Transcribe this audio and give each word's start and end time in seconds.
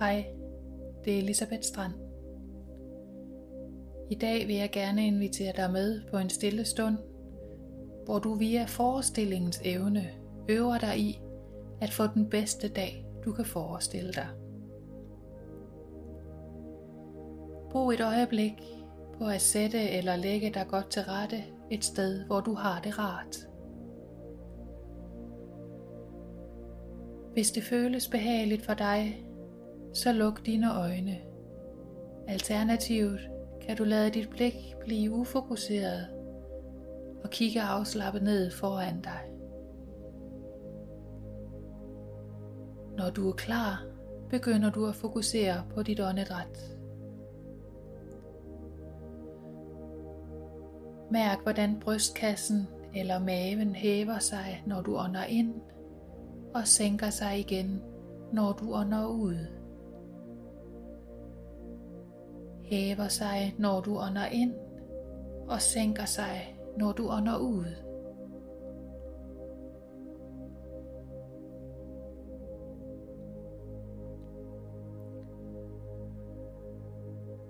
Hej, 0.00 0.26
det 1.04 1.14
er 1.14 1.18
Elisabeth 1.18 1.62
Strand. 1.62 1.92
I 4.10 4.14
dag 4.14 4.48
vil 4.48 4.56
jeg 4.56 4.70
gerne 4.72 5.06
invitere 5.06 5.52
dig 5.56 5.72
med 5.72 6.00
på 6.10 6.16
en 6.16 6.30
stille 6.30 6.64
stund, 6.64 6.96
hvor 8.04 8.18
du 8.18 8.34
via 8.34 8.64
forestillingens 8.64 9.60
evne 9.64 10.08
øver 10.48 10.78
dig 10.78 10.98
i 10.98 11.20
at 11.80 11.90
få 11.90 12.06
den 12.06 12.30
bedste 12.30 12.68
dag, 12.68 13.06
du 13.24 13.32
kan 13.32 13.44
forestille 13.44 14.12
dig. 14.12 14.26
Brug 17.70 17.92
et 17.92 18.00
øjeblik 18.00 18.62
på 19.18 19.26
at 19.26 19.40
sætte 19.40 19.90
eller 19.90 20.16
lægge 20.16 20.50
dig 20.54 20.66
godt 20.68 20.90
til 20.90 21.02
rette 21.02 21.44
et 21.70 21.84
sted, 21.84 22.24
hvor 22.26 22.40
du 22.40 22.54
har 22.54 22.80
det 22.80 22.98
rart. 22.98 23.36
Hvis 27.32 27.50
det 27.50 27.62
føles 27.62 28.08
behageligt 28.08 28.62
for 28.62 28.74
dig, 28.74 29.26
så 29.92 30.12
luk 30.12 30.46
dine 30.46 30.76
øjne. 30.76 31.18
Alternativt 32.28 33.20
kan 33.60 33.76
du 33.76 33.84
lade 33.84 34.10
dit 34.10 34.30
blik 34.30 34.54
blive 34.80 35.10
ufokuseret 35.10 36.06
og 37.24 37.30
kigge 37.30 37.62
afslappet 37.62 38.22
ned 38.22 38.50
foran 38.50 39.00
dig. 39.00 39.20
Når 42.96 43.10
du 43.10 43.28
er 43.28 43.32
klar, 43.32 43.84
begynder 44.30 44.70
du 44.70 44.86
at 44.86 44.94
fokusere 44.94 45.64
på 45.74 45.82
dit 45.82 46.00
åndedræt. 46.00 46.76
Mærk, 51.10 51.42
hvordan 51.42 51.80
brystkassen 51.80 52.68
eller 52.94 53.18
maven 53.18 53.74
hæver 53.74 54.18
sig, 54.18 54.62
når 54.66 54.82
du 54.82 54.96
ånder 54.96 55.24
ind, 55.24 55.54
og 56.54 56.66
sænker 56.66 57.10
sig 57.10 57.38
igen, 57.38 57.82
når 58.32 58.52
du 58.52 58.74
ånder 58.74 59.06
ud. 59.06 59.59
Hæver 62.70 63.08
sig, 63.08 63.54
når 63.58 63.80
du 63.80 63.98
ånder 63.98 64.26
ind, 64.26 64.54
og 65.48 65.62
sænker 65.62 66.04
sig, 66.04 66.58
når 66.78 66.92
du 66.92 67.08
ånder 67.08 67.38
ud. 67.38 67.64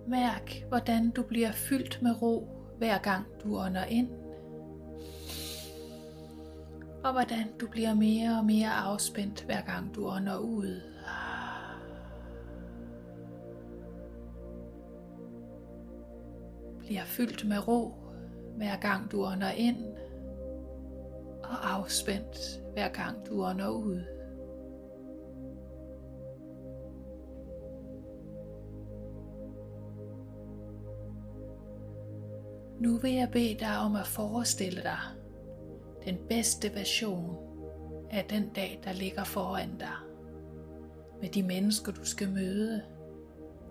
Mærk, 0.08 0.64
hvordan 0.68 1.10
du 1.10 1.22
bliver 1.22 1.52
fyldt 1.52 2.02
med 2.02 2.22
ro 2.22 2.48
hver 2.78 2.98
gang 2.98 3.26
du 3.44 3.58
ånder 3.58 3.84
ind, 3.84 4.08
og 7.04 7.12
hvordan 7.12 7.44
du 7.60 7.66
bliver 7.70 7.94
mere 7.94 8.38
og 8.38 8.44
mere 8.44 8.70
afspændt 8.70 9.44
hver 9.44 9.60
gang 9.60 9.94
du 9.94 10.08
ånder 10.08 10.38
ud. 10.38 10.80
Bliver 16.90 17.04
fyldt 17.04 17.48
med 17.48 17.68
ro 17.68 17.94
hver 18.56 18.80
gang 18.80 19.12
du 19.12 19.24
ånder 19.24 19.50
ind, 19.50 19.76
og 21.42 21.72
afspændt 21.74 22.62
hver 22.72 22.88
gang 22.88 23.26
du 23.26 23.44
ånder 23.44 23.68
ud. 23.68 24.00
Nu 32.80 32.96
vil 32.96 33.12
jeg 33.12 33.28
bede 33.32 33.56
dig 33.58 33.78
om 33.78 33.96
at 33.96 34.06
forestille 34.06 34.82
dig 34.82 34.98
den 36.04 36.18
bedste 36.28 36.74
version 36.74 37.36
af 38.10 38.24
den 38.30 38.48
dag, 38.48 38.80
der 38.84 38.92
ligger 38.92 39.24
foran 39.24 39.78
dig. 39.78 39.96
Med 41.20 41.28
de 41.28 41.42
mennesker, 41.42 41.92
du 41.92 42.04
skal 42.04 42.28
møde, 42.32 42.82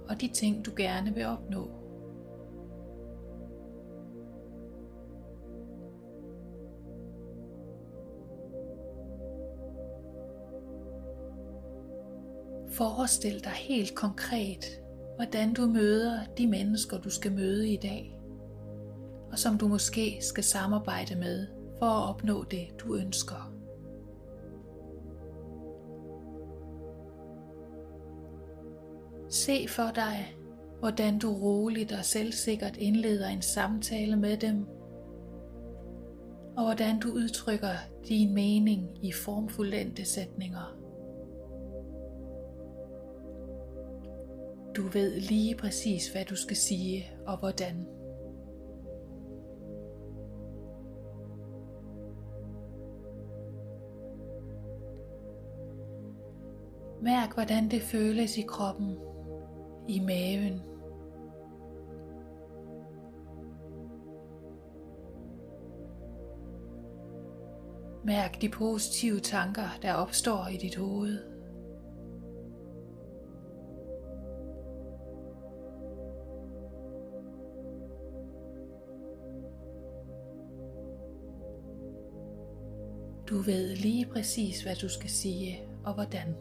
og 0.09 0.22
de 0.22 0.28
ting, 0.28 0.66
du 0.66 0.72
gerne 0.78 1.14
vil 1.14 1.25
opnå. 1.25 1.78
Forestil 12.79 13.44
dig 13.44 13.51
helt 13.51 13.95
konkret, 13.95 14.66
hvordan 15.16 15.53
du 15.53 15.66
møder 15.67 16.19
de 16.38 16.47
mennesker, 16.47 16.97
du 16.97 17.09
skal 17.09 17.31
møde 17.31 17.69
i 17.69 17.78
dag 17.78 18.19
og 19.31 19.40
som 19.40 19.57
du 19.57 19.67
måske 19.67 20.17
skal 20.22 20.44
samarbejde 20.44 21.16
med 21.16 21.47
for 21.79 21.85
at 21.85 22.09
opnå 22.09 22.44
det, 22.44 22.67
du 22.79 22.95
ønsker. 22.95 23.53
Se 29.29 29.67
for 29.67 29.91
dig, 29.96 30.35
hvordan 30.79 31.19
du 31.19 31.34
roligt 31.34 31.91
og 31.91 32.06
selvsikkert 32.06 32.78
indleder 32.78 33.28
en 33.28 33.41
samtale 33.41 34.16
med 34.16 34.38
dem, 34.38 34.66
og 36.57 36.63
hvordan 36.63 37.00
du 37.00 37.11
udtrykker 37.11 37.75
din 38.07 38.34
mening 38.34 39.06
i 39.06 39.11
formfuldendte 39.11 40.06
sætninger. 40.06 40.88
Du 44.79 44.88
ved 44.88 45.19
lige 45.19 45.56
præcis, 45.56 46.07
hvad 46.12 46.25
du 46.25 46.35
skal 46.35 46.57
sige 46.57 47.12
og 47.28 47.38
hvordan. 47.38 47.88
Mærk, 57.01 57.34
hvordan 57.34 57.72
det 57.72 57.81
føles 57.81 58.38
i 58.38 58.41
kroppen, 58.41 58.97
i 59.88 60.00
maven. 60.00 60.62
Mærk 68.03 68.41
de 68.41 68.50
positive 68.50 69.19
tanker, 69.19 69.78
der 69.81 69.94
opstår 69.94 70.47
i 70.47 70.57
dit 70.57 70.75
hoved. 70.75 71.28
Du 83.29 83.38
ved 83.38 83.75
lige 83.75 84.06
præcis, 84.06 84.62
hvad 84.62 84.75
du 84.75 84.90
skal 84.90 85.09
sige 85.09 85.59
og 85.85 85.94
hvordan. 85.94 86.35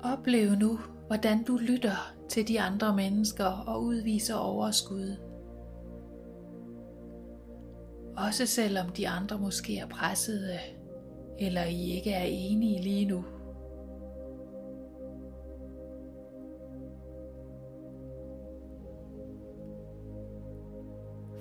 Oplev 0.00 0.50
nu, 0.50 0.78
hvordan 1.06 1.44
du 1.44 1.56
lytter 1.56 2.14
til 2.28 2.48
de 2.48 2.60
andre 2.60 2.96
mennesker 2.96 3.44
og 3.44 3.82
udviser 3.82 4.34
overskud. 4.34 5.16
Også 8.16 8.46
selvom 8.46 8.90
de 8.90 9.08
andre 9.08 9.38
måske 9.38 9.78
er 9.78 9.86
pressede, 9.86 10.58
eller 11.38 11.64
I 11.64 11.90
ikke 11.90 12.10
er 12.10 12.24
enige 12.24 12.82
lige 12.82 13.04
nu. 13.04 13.24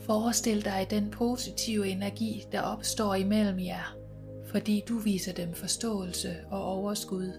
Forestil 0.07 0.66
dig 0.66 0.88
den 0.90 1.12
positive 1.12 1.88
energi, 1.88 2.44
der 2.51 2.62
opstår 2.62 3.16
imellem 3.16 3.59
jer, 3.59 3.97
fordi 4.51 4.84
du 4.90 4.97
viser 4.97 5.34
dem 5.34 5.53
forståelse 5.53 6.35
og 6.51 6.63
overskud. 6.63 7.31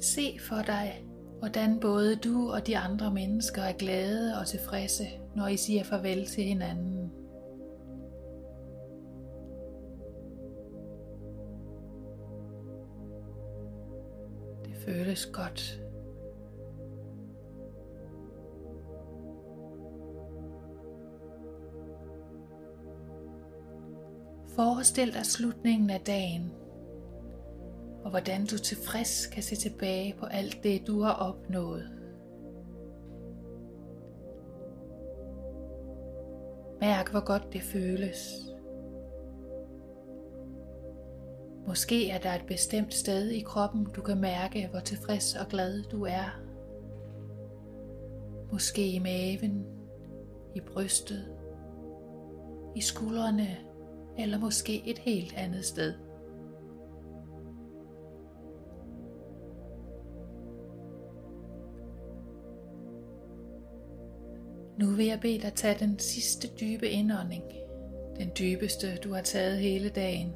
Se 0.00 0.38
for 0.40 0.62
dig, 0.66 1.04
hvordan 1.38 1.80
både 1.80 2.16
du 2.16 2.50
og 2.52 2.66
de 2.66 2.78
andre 2.78 3.14
mennesker 3.14 3.62
er 3.62 3.72
glade 3.72 4.38
og 4.40 4.46
tilfredse, 4.46 5.04
når 5.36 5.46
I 5.46 5.56
siger 5.56 5.84
farvel 5.84 6.26
til 6.26 6.44
hinanden. 6.44 6.99
Føles 14.90 15.26
godt. 15.26 15.80
Forestil 24.56 25.12
dig 25.12 25.26
slutningen 25.26 25.90
af 25.90 26.00
dagen 26.00 26.52
og 28.04 28.10
hvordan 28.10 28.46
du 28.46 28.58
tilfreds 28.58 29.26
kan 29.26 29.42
se 29.42 29.56
tilbage 29.56 30.14
på 30.18 30.26
alt 30.26 30.62
det, 30.62 30.86
du 30.86 31.02
har 31.02 31.12
opnået. 31.12 31.90
Mærk, 36.80 37.10
hvor 37.10 37.24
godt 37.26 37.52
det 37.52 37.62
føles. 37.62 38.49
Måske 41.70 42.10
er 42.10 42.18
der 42.18 42.30
et 42.30 42.46
bestemt 42.46 42.94
sted 42.94 43.28
i 43.28 43.40
kroppen, 43.40 43.84
du 43.84 44.02
kan 44.02 44.20
mærke, 44.20 44.68
hvor 44.70 44.80
tilfreds 44.80 45.36
og 45.36 45.48
glad 45.48 45.82
du 45.82 46.04
er. 46.04 46.40
Måske 48.52 48.92
i 48.92 48.98
maven, 48.98 49.66
i 50.54 50.60
brystet, 50.60 51.36
i 52.76 52.80
skuldrene 52.80 53.56
eller 54.18 54.38
måske 54.38 54.88
et 54.88 54.98
helt 54.98 55.34
andet 55.36 55.64
sted. 55.64 55.94
Nu 64.78 64.86
vil 64.96 65.06
jeg 65.06 65.20
bede 65.20 65.38
dig 65.38 65.52
tage 65.54 65.78
den 65.78 65.98
sidste 65.98 66.48
dybe 66.60 66.88
indånding, 66.88 67.44
den 68.16 68.30
dybeste 68.38 68.96
du 68.96 69.14
har 69.14 69.22
taget 69.22 69.58
hele 69.58 69.88
dagen. 69.88 70.32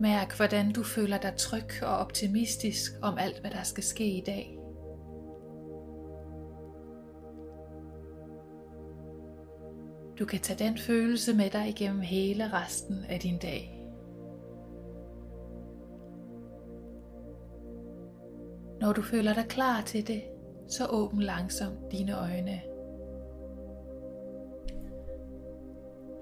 Mærk, 0.00 0.36
hvordan 0.36 0.72
du 0.72 0.82
føler 0.82 1.18
dig 1.18 1.34
tryg 1.36 1.82
og 1.82 1.96
optimistisk 1.96 2.92
om 3.02 3.18
alt, 3.18 3.40
hvad 3.40 3.50
der 3.50 3.62
skal 3.62 3.84
ske 3.84 4.06
i 4.06 4.22
dag. 4.26 4.58
Du 10.18 10.24
kan 10.24 10.40
tage 10.40 10.64
den 10.64 10.78
følelse 10.78 11.34
med 11.34 11.50
dig 11.50 11.68
igennem 11.68 12.00
hele 12.00 12.52
resten 12.52 13.04
af 13.08 13.20
din 13.20 13.38
dag. 13.38 13.72
Når 18.80 18.92
du 18.92 19.02
føler 19.02 19.34
dig 19.34 19.44
klar 19.48 19.80
til 19.80 20.06
det, 20.06 20.22
så 20.68 20.86
åbn 20.86 21.20
langsomt 21.20 21.92
dine 21.92 22.20
øjne. 22.20 22.75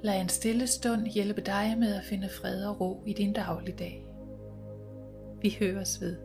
Lad 0.05 0.21
en 0.21 0.29
stille 0.29 0.67
stund 0.67 1.06
hjælpe 1.06 1.41
dig 1.41 1.77
med 1.79 1.95
at 1.95 2.05
finde 2.05 2.29
fred 2.29 2.65
og 2.65 2.81
ro 2.81 3.03
i 3.06 3.12
din 3.12 3.33
dagligdag. 3.33 4.05
Vi 5.43 5.56
høres 5.61 6.01
ved. 6.01 6.17